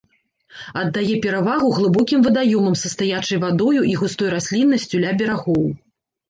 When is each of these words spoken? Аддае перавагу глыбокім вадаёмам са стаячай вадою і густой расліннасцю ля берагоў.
Аддае 0.83 1.15
перавагу 1.25 1.69
глыбокім 1.77 2.23
вадаёмам 2.27 2.75
са 2.85 2.91
стаячай 2.95 3.37
вадою 3.45 3.81
і 3.91 3.93
густой 4.01 4.33
расліннасцю 4.37 5.05
ля 5.05 5.11
берагоў. 5.23 5.63